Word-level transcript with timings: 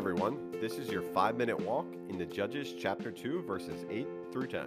everyone. 0.00 0.50
This 0.62 0.78
is 0.78 0.88
your 0.88 1.02
five 1.02 1.36
minute 1.36 1.60
walk 1.60 1.84
into 2.08 2.24
Judges 2.24 2.72
chapter 2.72 3.10
2, 3.10 3.42
verses 3.42 3.84
8 3.90 4.06
through 4.32 4.46
10. 4.46 4.62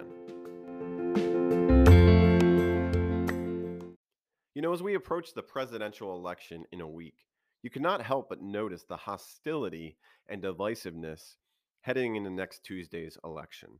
You 4.54 4.62
know, 4.62 4.72
as 4.72 4.80
we 4.80 4.94
approach 4.94 5.34
the 5.34 5.42
presidential 5.42 6.14
election 6.14 6.62
in 6.70 6.80
a 6.80 6.86
week, 6.86 7.16
you 7.64 7.70
cannot 7.70 8.00
help 8.00 8.28
but 8.28 8.42
notice 8.42 8.84
the 8.84 8.96
hostility 8.96 9.96
and 10.28 10.40
divisiveness 10.40 11.34
heading 11.80 12.14
into 12.14 12.30
next 12.30 12.62
Tuesday's 12.62 13.18
election. 13.24 13.70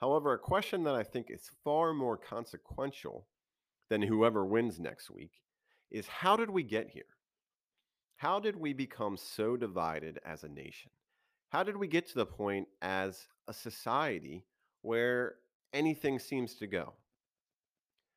However, 0.00 0.32
a 0.32 0.38
question 0.38 0.84
that 0.84 0.94
I 0.94 1.02
think 1.02 1.26
is 1.28 1.50
far 1.64 1.92
more 1.92 2.16
consequential 2.16 3.26
than 3.90 4.00
whoever 4.00 4.46
wins 4.46 4.78
next 4.78 5.10
week 5.10 5.32
is 5.90 6.06
how 6.06 6.36
did 6.36 6.50
we 6.50 6.62
get 6.62 6.88
here? 6.88 7.02
How 8.22 8.38
did 8.38 8.54
we 8.54 8.72
become 8.72 9.16
so 9.16 9.56
divided 9.56 10.20
as 10.24 10.44
a 10.44 10.48
nation? 10.48 10.92
How 11.48 11.64
did 11.64 11.76
we 11.76 11.88
get 11.88 12.06
to 12.06 12.14
the 12.14 12.24
point 12.24 12.68
as 12.80 13.26
a 13.48 13.52
society 13.52 14.44
where 14.82 15.38
anything 15.72 16.20
seems 16.20 16.54
to 16.58 16.68
go? 16.68 16.92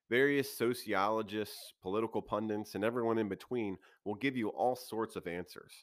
Various 0.08 0.56
sociologists, 0.56 1.74
political 1.82 2.22
pundits, 2.22 2.76
and 2.76 2.84
everyone 2.84 3.18
in 3.18 3.30
between 3.30 3.78
will 4.04 4.14
give 4.14 4.38
you 4.38 4.50
all 4.50 4.76
sorts 4.76 5.16
of 5.16 5.26
answers. 5.26 5.74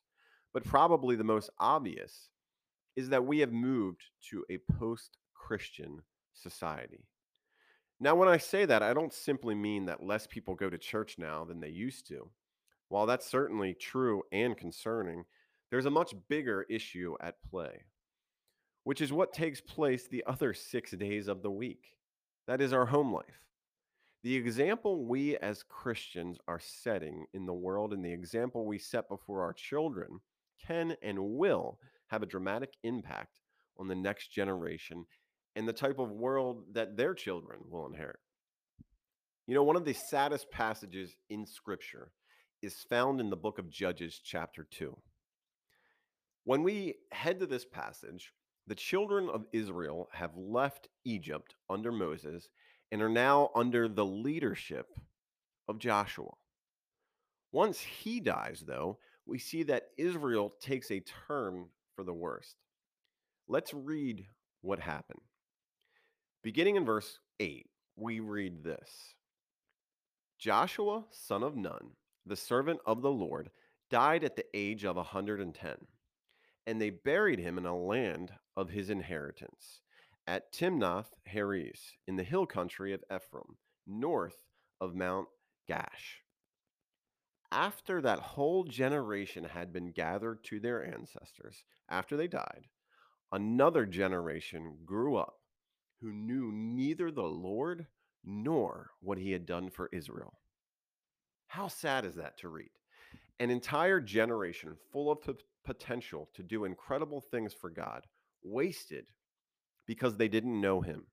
But 0.54 0.62
probably 0.62 1.16
the 1.16 1.24
most 1.24 1.50
obvious 1.58 2.28
is 2.94 3.08
that 3.08 3.27
we 3.27 3.41
have 3.41 3.52
moved 3.52 4.02
to 4.30 4.44
a 4.48 4.58
post 4.78 5.18
Christian 5.34 6.00
society. 6.32 7.08
Now, 7.98 8.14
when 8.14 8.28
I 8.28 8.36
say 8.36 8.66
that, 8.66 8.84
I 8.84 8.94
don't 8.94 9.12
simply 9.12 9.56
mean 9.56 9.86
that 9.86 10.06
less 10.06 10.28
people 10.28 10.54
go 10.54 10.70
to 10.70 10.78
church 10.78 11.16
now 11.18 11.44
than 11.44 11.58
they 11.58 11.70
used 11.70 12.06
to. 12.06 12.30
While 12.92 13.06
that's 13.06 13.24
certainly 13.24 13.73
true 13.73 14.23
and 14.32 14.55
concerning, 14.55 15.24
there's 15.70 15.86
a 15.86 15.91
much 15.91 16.14
bigger 16.28 16.66
issue 16.69 17.16
at 17.22 17.42
play, 17.42 17.84
which 18.84 19.00
is 19.00 19.11
what 19.11 19.33
takes 19.33 19.62
place 19.62 20.06
the 20.06 20.22
other 20.27 20.53
six 20.72 20.91
days 20.91 21.27
of 21.27 21.41
the 21.41 21.50
week. 21.50 21.97
That 22.47 22.61
is 22.61 22.75
our 22.75 22.84
home 22.84 23.11
life. 23.11 23.47
The 24.25 24.36
example 24.36 25.06
we 25.06 25.39
as 25.39 25.62
Christians 25.62 26.36
are 26.47 26.61
setting 26.61 27.25
in 27.33 27.47
the 27.47 27.55
world 27.55 27.94
and 27.94 28.05
the 28.05 28.12
example 28.12 28.66
we 28.66 28.77
set 28.77 29.09
before 29.09 29.41
our 29.41 29.55
children 29.55 30.20
can 30.62 30.94
and 31.03 31.19
will 31.19 31.78
have 32.09 32.22
a 32.22 32.27
dramatic 32.27 32.75
impact 32.83 33.41
on 33.78 33.88
the 33.88 33.94
next 33.94 34.33
generation 34.33 35.06
and 35.56 35.66
the 35.66 35.72
type 35.72 35.98
of 35.98 36.11
world 36.11 36.64
that 36.75 36.98
their 36.98 37.14
children 37.14 37.61
will 37.70 37.86
inherit. 37.86 38.20
You 39.47 39.55
know, 39.55 39.62
one 39.62 39.77
of 39.77 39.86
the 39.86 39.94
saddest 39.94 40.50
passages 40.50 41.16
in 41.31 41.47
Scripture 41.47 42.12
is 42.62 42.74
found 42.88 43.20
in 43.20 43.28
the 43.28 43.36
book 43.36 43.58
of 43.58 43.68
Judges, 43.68 44.20
chapter 44.22 44.66
2. 44.70 44.96
When 46.44 46.62
we 46.62 46.94
head 47.10 47.41
to 47.41 47.46
this 47.46 47.64
passage, 47.64 48.32
the 48.66 48.74
children 48.74 49.28
of 49.28 49.46
Israel 49.52 50.08
have 50.12 50.36
left 50.36 50.88
Egypt 51.04 51.54
under 51.69 51.91
Moses 51.91 52.48
and 52.92 53.02
are 53.02 53.08
now 53.08 53.50
under 53.54 53.88
the 53.88 54.04
leadership 54.04 54.86
of 55.69 55.78
Joshua. 55.78 56.30
Once 57.50 57.80
he 57.80 58.20
dies, 58.20 58.62
though, 58.66 58.98
we 59.26 59.38
see 59.38 59.62
that 59.64 59.88
Israel 59.98 60.54
takes 60.60 60.91
a 60.91 61.02
turn 61.26 61.66
for 61.94 62.04
the 62.04 62.14
worst. 62.14 62.56
Let's 63.48 63.74
read 63.74 64.26
what 64.60 64.78
happened. 64.78 65.20
Beginning 66.42 66.76
in 66.76 66.84
verse 66.84 67.19
8, 67.41 67.69
we 67.97 68.20
read 68.20 68.64
this 68.64 69.14
Joshua, 70.38 71.04
son 71.10 71.42
of 71.42 71.56
Nun, 71.56 71.91
the 72.27 72.37
servant 72.37 72.81
of 72.87 73.03
the 73.03 73.11
Lord, 73.11 73.51
died 73.91 74.25
at 74.25 74.37
the 74.37 74.47
age 74.55 74.84
of 74.84 74.97
a 74.97 75.01
110, 75.01 75.77
and 76.67 76.81
they 76.81 76.91
buried 76.91 77.39
him 77.39 77.59
in 77.59 77.67
a 77.67 77.77
land 77.77 78.33
of 78.56 78.70
his 78.70 78.91
inheritance 78.91 79.81
at 80.27 80.53
Timnath 80.53 81.12
Heres 81.25 81.93
in 82.06 82.16
the 82.16 82.22
hill 82.22 82.47
country 82.47 82.93
of 82.93 83.05
Ephraim, 83.12 83.56
north 83.87 84.37
of 84.81 84.94
Mount 84.94 85.28
Gaash. 85.69 86.21
After 87.50 88.00
that 88.00 88.19
whole 88.19 88.65
generation 88.65 89.44
had 89.44 89.72
been 89.72 89.93
gathered 89.93 90.43
to 90.44 90.61
their 90.61 90.84
ancestors, 90.84 91.65
after 91.91 92.16
they 92.16 92.28
died, 92.28 92.69
another 93.31 93.84
generation 93.84 94.78
grew 94.84 95.16
up 95.16 95.34
who 96.00 96.12
knew 96.12 96.50
neither 96.53 97.11
the 97.11 97.22
Lord 97.22 97.87
nor 98.25 98.91
what 99.00 99.19
he 99.19 99.32
had 99.32 99.44
done 99.44 99.71
for 99.71 99.91
Israel. 99.93 100.38
How 101.52 101.68
sad 101.68 102.06
is 102.06 102.14
that 102.14 102.38
to 102.38 102.48
read? 102.48 102.70
An 103.38 103.50
entire 103.50 104.00
generation 104.00 104.74
full 104.90 105.10
of 105.10 105.20
p- 105.20 105.34
potential 105.66 106.30
to 106.32 106.42
do 106.42 106.64
incredible 106.64 107.20
things 107.20 107.52
for 107.52 107.68
God 107.68 108.06
wasted 108.42 109.10
because 109.86 110.16
they 110.16 110.28
didn't 110.28 110.58
know 110.58 110.80
him. 110.80 111.04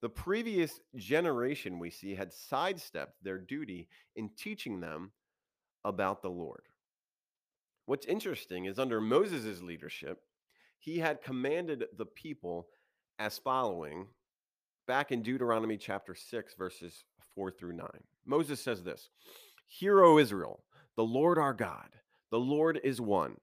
The 0.00 0.08
previous 0.08 0.80
generation 0.96 1.78
we 1.78 1.90
see 1.90 2.14
had 2.14 2.32
sidestepped 2.32 3.22
their 3.22 3.36
duty 3.36 3.90
in 4.16 4.30
teaching 4.38 4.80
them 4.80 5.12
about 5.84 6.22
the 6.22 6.30
Lord. 6.30 6.62
What's 7.84 8.06
interesting 8.06 8.64
is 8.64 8.78
under 8.78 9.02
Moses' 9.02 9.60
leadership, 9.60 10.22
he 10.78 10.98
had 10.98 11.20
commanded 11.20 11.84
the 11.94 12.06
people 12.06 12.68
as 13.18 13.36
following 13.36 14.06
back 14.86 15.12
in 15.12 15.20
Deuteronomy 15.20 15.76
chapter 15.76 16.14
6, 16.14 16.54
verses 16.54 17.04
4 17.34 17.50
through 17.50 17.74
9. 17.74 17.86
Moses 18.24 18.60
says 18.60 18.82
this 18.82 19.10
Hear, 19.70 20.02
O 20.02 20.18
Israel, 20.18 20.64
the 20.96 21.04
Lord 21.04 21.38
our 21.38 21.52
God, 21.52 21.90
the 22.30 22.40
Lord 22.40 22.80
is 22.82 23.02
one. 23.02 23.36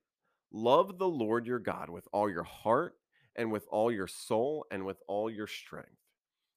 Love 0.51 0.97
the 0.97 1.07
Lord 1.07 1.45
your 1.45 1.59
God 1.59 1.89
with 1.89 2.07
all 2.11 2.29
your 2.29 2.43
heart 2.43 2.95
and 3.35 3.51
with 3.51 3.67
all 3.69 3.91
your 3.91 4.07
soul 4.07 4.65
and 4.71 4.85
with 4.85 4.97
all 5.07 5.29
your 5.29 5.45
strength. 5.45 5.91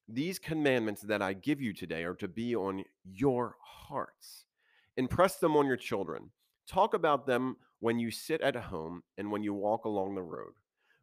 These 0.07 0.39
commandments 0.39 1.03
that 1.03 1.21
I 1.21 1.33
give 1.33 1.61
you 1.61 1.71
today 1.71 2.03
are 2.03 2.15
to 2.15 2.27
be 2.27 2.55
on 2.55 2.83
your 3.03 3.57
hearts. 3.61 4.45
Impress 4.97 5.35
them 5.35 5.55
on 5.55 5.67
your 5.67 5.77
children. 5.77 6.31
Talk 6.67 6.95
about 6.95 7.27
them 7.27 7.57
when 7.79 7.99
you 7.99 8.09
sit 8.09 8.41
at 8.41 8.55
home 8.55 9.03
and 9.19 9.31
when 9.31 9.43
you 9.43 9.53
walk 9.53 9.85
along 9.85 10.15
the 10.15 10.23
road, 10.23 10.53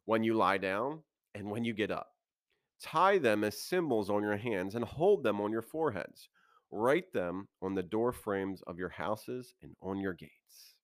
when 0.06 0.24
you 0.24 0.34
lie 0.34 0.58
down 0.58 1.02
and 1.36 1.48
when 1.48 1.64
you 1.64 1.72
get 1.72 1.92
up. 1.92 2.08
Tie 2.82 3.18
them 3.18 3.44
as 3.44 3.56
symbols 3.56 4.10
on 4.10 4.22
your 4.22 4.36
hands 4.36 4.74
and 4.74 4.84
hold 4.84 5.22
them 5.22 5.40
on 5.40 5.52
your 5.52 5.62
foreheads. 5.62 6.28
Write 6.70 7.12
them 7.12 7.48
on 7.62 7.74
the 7.74 7.82
door 7.82 8.12
frames 8.12 8.62
of 8.66 8.78
your 8.78 8.88
houses 8.88 9.54
and 9.62 9.74
on 9.80 10.00
your 10.00 10.14
gates. 10.14 10.74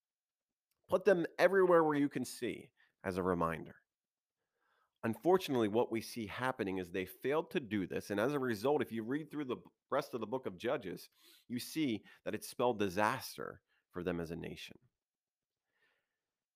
Put 0.89 1.05
them 1.05 1.27
everywhere 1.39 1.83
where 1.85 1.99
you 1.99 2.09
can 2.09 2.25
see 2.25 2.71
as 3.05 3.17
a 3.17 3.23
reminder. 3.23 3.75
Unfortunately, 5.05 5.67
what 5.67 5.91
we 5.91 6.01
see 6.01 6.27
happening 6.29 6.79
is 6.79 6.91
they 6.91 7.05
failed 7.05 7.51
to 7.51 7.61
do 7.61 7.87
this. 7.87 8.11
And 8.11 8.21
as 8.21 8.35
a 8.35 8.39
result, 8.39 8.83
if 8.83 8.93
you 8.93 9.03
read 9.03 9.31
through 9.31 9.47
the 9.47 9.57
rest 9.91 10.15
of 10.15 10.21
the 10.21 10.27
book 10.27 10.47
of 10.47 10.57
Judges, 10.57 11.09
you 11.49 11.59
see 11.59 12.03
that 12.25 12.35
it 12.35 12.45
spelled 12.45 12.79
disaster 12.79 13.61
for 13.91 14.05
them 14.05 14.21
as 14.21 14.31
a 14.31 14.37
nation. 14.37 14.77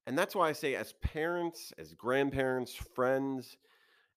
And 0.06 0.16
that's 0.16 0.36
why 0.36 0.48
I 0.48 0.52
say, 0.52 0.76
as 0.76 0.92
parents, 1.02 1.72
as 1.76 1.92
grandparents, 1.92 2.72
friends, 2.72 3.56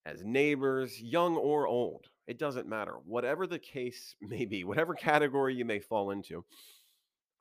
as 0.06 0.24
neighbors, 0.24 1.02
young 1.02 1.36
or 1.36 1.68
old, 1.68 2.08
it 2.28 2.40
doesn't 2.40 2.68
matter. 2.68 2.94
Whatever 3.06 3.48
the 3.48 3.60
case 3.60 4.16
may 4.22 4.46
be, 4.46 4.64
whatever 4.64 4.94
category 4.94 5.56
you 5.56 5.66
may 5.66 5.80
fall 5.80 6.12
into, 6.12 6.44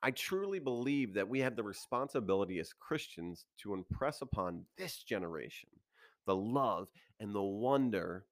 I 0.03 0.13
truly 0.13 0.61
believe 0.61 1.15
that 1.15 1.29
we 1.29 1.41
have 1.41 1.57
the 1.57 1.63
responsibility 1.63 2.61
as 2.61 2.73
Christians 2.73 3.47
to 3.63 3.75
impress 3.75 4.23
upon 4.23 4.65
this 4.77 5.03
generation 5.03 5.71
the 6.27 6.37
love 6.37 6.89
and 7.21 7.35
the 7.35 7.43
wonder 7.43 8.27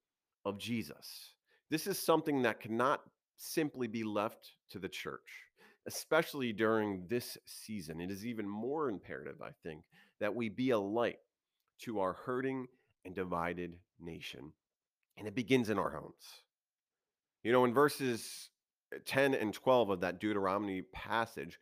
of 0.45 0.59
Jesus. 0.59 1.33
This 1.69 1.87
is 1.87 1.97
something 1.99 2.43
that 2.43 2.59
cannot 2.59 3.01
simply 3.37 3.87
be 3.87 4.03
left 4.03 4.51
to 4.69 4.79
the 4.79 4.87
church, 4.87 5.45
especially 5.87 6.53
during 6.53 7.05
this 7.09 7.37
season. 7.45 7.99
It 7.99 8.11
is 8.11 8.25
even 8.25 8.47
more 8.47 8.89
imperative, 8.89 9.41
I 9.41 9.49
think, 9.63 9.81
that 10.19 10.33
we 10.33 10.47
be 10.47 10.69
a 10.69 10.79
light 10.79 11.19
to 11.81 11.99
our 11.99 12.13
hurting 12.13 12.67
and 13.05 13.15
divided 13.15 13.75
nation. 13.99 14.53
And 15.17 15.27
it 15.27 15.35
begins 15.35 15.69
in 15.69 15.79
our 15.79 15.89
homes. 15.89 16.23
You 17.43 17.51
know, 17.51 17.65
in 17.65 17.73
verses 17.73 18.49
uh, 18.93 18.99
10 19.05 19.33
and 19.33 19.53
12 19.53 19.89
of 19.89 20.01
that 20.01 20.19
Deuteronomy 20.19 20.81
passage, 20.81 21.59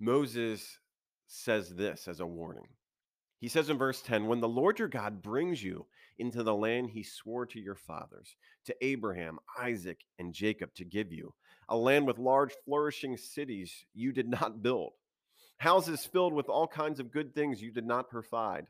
Moses 0.00 0.78
says 1.26 1.70
this 1.70 2.08
as 2.08 2.20
a 2.20 2.26
warning. 2.26 2.66
He 3.40 3.48
says 3.48 3.70
in 3.70 3.78
verse 3.78 4.02
10 4.02 4.26
When 4.26 4.40
the 4.40 4.48
Lord 4.48 4.78
your 4.78 4.88
God 4.88 5.22
brings 5.22 5.62
you 5.62 5.86
into 6.18 6.42
the 6.42 6.54
land 6.54 6.90
he 6.90 7.02
swore 7.02 7.46
to 7.46 7.60
your 7.60 7.76
fathers, 7.76 8.34
to 8.66 8.74
Abraham, 8.80 9.38
Isaac, 9.58 10.00
and 10.18 10.34
Jacob 10.34 10.74
to 10.74 10.84
give 10.84 11.12
you, 11.12 11.34
a 11.68 11.76
land 11.76 12.06
with 12.06 12.18
large, 12.18 12.52
flourishing 12.64 13.16
cities 13.16 13.72
you 13.94 14.10
did 14.12 14.28
not 14.28 14.62
build, 14.62 14.92
houses 15.58 16.04
filled 16.04 16.32
with 16.32 16.48
all 16.48 16.66
kinds 16.66 16.98
of 16.98 17.12
good 17.12 17.34
things 17.34 17.62
you 17.62 17.70
did 17.70 17.86
not 17.86 18.10
provide, 18.10 18.66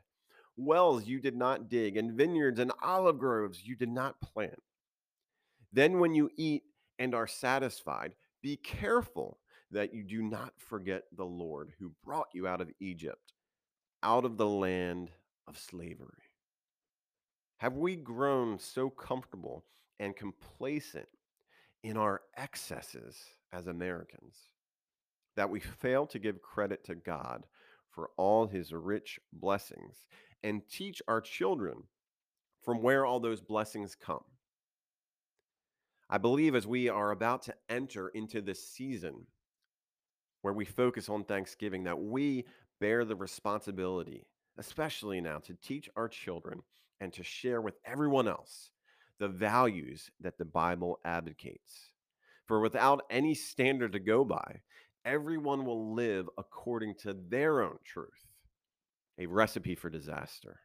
wells 0.59 1.07
you 1.07 1.19
did 1.19 1.35
not 1.35 1.69
dig, 1.69 1.97
and 1.97 2.13
vineyards 2.13 2.59
and 2.59 2.71
olive 2.81 3.17
groves 3.17 3.65
you 3.65 3.75
did 3.75 3.89
not 3.89 4.19
plant. 4.21 4.61
Then, 5.71 5.99
when 5.99 6.13
you 6.13 6.29
eat 6.35 6.63
and 6.97 7.15
are 7.15 7.27
satisfied, 7.27 8.15
be 8.41 8.57
careful 8.57 9.39
that 9.71 9.93
you 9.93 10.03
do 10.03 10.21
not 10.21 10.53
forget 10.57 11.03
the 11.15 11.25
Lord 11.25 11.71
who 11.79 11.91
brought 12.03 12.29
you 12.33 12.47
out 12.47 12.61
of 12.61 12.71
Egypt, 12.79 13.33
out 14.01 14.25
of 14.25 14.37
the 14.37 14.47
land 14.47 15.11
of 15.47 15.57
slavery? 15.57 16.07
Have 17.57 17.77
we 17.77 17.95
grown 17.95 18.57
so 18.57 18.89
comfortable 18.89 19.65
and 19.99 20.15
complacent 20.15 21.09
in 21.83 21.97
our 21.97 22.21
excesses 22.37 23.17
as 23.51 23.67
Americans 23.67 24.35
that 25.35 25.49
we 25.49 25.59
fail 25.59 26.05
to 26.07 26.19
give 26.19 26.41
credit 26.41 26.83
to 26.85 26.95
God 26.95 27.45
for 27.89 28.11
all 28.17 28.47
his 28.47 28.71
rich 28.71 29.19
blessings 29.33 30.05
and 30.43 30.61
teach 30.69 31.01
our 31.07 31.21
children 31.21 31.83
from 32.63 32.81
where 32.81 33.05
all 33.05 33.19
those 33.19 33.41
blessings 33.41 33.95
come? 33.95 34.23
I 36.09 36.17
believe 36.17 36.55
as 36.55 36.65
we 36.65 36.89
are 36.89 37.11
about 37.11 37.43
to 37.43 37.55
enter 37.69 38.09
into 38.09 38.41
this 38.41 38.67
season 38.67 39.27
where 40.41 40.53
we 40.53 40.65
focus 40.65 41.09
on 41.09 41.23
Thanksgiving, 41.23 41.83
that 41.83 41.99
we 41.99 42.45
bear 42.79 43.05
the 43.05 43.15
responsibility, 43.15 44.25
especially 44.57 45.21
now, 45.21 45.37
to 45.39 45.53
teach 45.61 45.89
our 45.95 46.07
children 46.07 46.61
and 46.99 47.13
to 47.13 47.23
share 47.23 47.61
with 47.61 47.75
everyone 47.85 48.27
else 48.27 48.71
the 49.19 49.27
values 49.27 50.09
that 50.21 50.37
the 50.37 50.45
Bible 50.45 50.99
advocates. 51.05 51.91
For 52.45 52.59
without 52.61 53.03
any 53.09 53.35
standard 53.35 53.91
to 53.91 53.99
go 53.99 54.23
by, 54.25 54.61
everyone 55.05 55.65
will 55.65 55.93
live 55.93 56.27
according 56.37 56.95
to 56.95 57.15
their 57.29 57.61
own 57.61 57.77
truth, 57.83 58.27
a 59.19 59.25
recipe 59.25 59.75
for 59.75 59.89
disaster. 59.89 60.61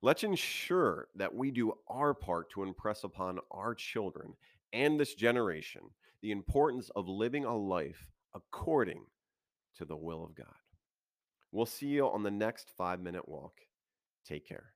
Let's 0.00 0.22
ensure 0.22 1.08
that 1.16 1.34
we 1.34 1.50
do 1.50 1.74
our 1.88 2.14
part 2.14 2.50
to 2.52 2.62
impress 2.62 3.02
upon 3.02 3.40
our 3.50 3.74
children 3.74 4.34
and 4.72 4.98
this 4.98 5.14
generation 5.14 5.82
the 6.22 6.30
importance 6.30 6.90
of 6.94 7.08
living 7.08 7.44
a 7.44 7.56
life 7.56 8.06
according 8.34 9.04
to 9.76 9.84
the 9.84 9.96
will 9.96 10.24
of 10.24 10.34
God. 10.34 10.46
We'll 11.50 11.66
see 11.66 11.86
you 11.86 12.06
on 12.08 12.22
the 12.22 12.30
next 12.30 12.70
five 12.76 13.00
minute 13.00 13.28
walk. 13.28 13.54
Take 14.24 14.46
care. 14.46 14.72